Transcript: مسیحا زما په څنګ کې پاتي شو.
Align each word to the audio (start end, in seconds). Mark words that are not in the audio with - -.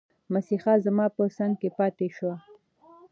مسیحا 0.33 0.73
زما 0.85 1.05
په 1.15 1.23
څنګ 1.37 1.53
کې 1.61 1.69
پاتي 1.77 2.07
شو. 2.15 2.31